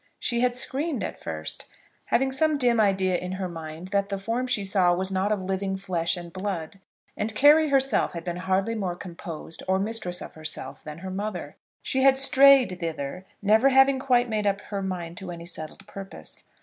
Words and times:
She 0.17 0.39
had 0.39 0.55
screamed 0.55 1.03
at 1.03 1.19
first, 1.19 1.67
having 2.05 2.31
some 2.31 2.57
dim 2.57 2.79
idea 2.79 3.15
in 3.17 3.33
her 3.33 3.47
mind 3.47 3.89
that 3.89 4.09
the 4.09 4.17
form 4.17 4.47
she 4.47 4.65
saw 4.65 4.95
was 4.95 5.11
not 5.11 5.31
of 5.31 5.43
living 5.43 5.77
flesh 5.77 6.17
and 6.17 6.33
blood. 6.33 6.79
And 7.15 7.35
Carry 7.35 7.69
herself 7.69 8.13
had 8.13 8.23
been 8.23 8.37
hardly 8.37 8.73
more 8.73 8.95
composed 8.95 9.61
or 9.67 9.77
mistress 9.77 10.19
of 10.19 10.33
herself 10.33 10.83
than 10.83 10.97
her 11.05 11.11
mother. 11.11 11.55
She 11.83 12.01
had 12.01 12.17
strayed 12.17 12.77
thither, 12.79 13.25
never 13.43 13.69
having 13.69 13.99
quite 13.99 14.27
made 14.27 14.47
up 14.47 14.61
her 14.61 14.81
mind 14.81 15.17
to 15.17 15.29
any 15.29 15.45
settled 15.45 15.85
purpose. 15.85 16.45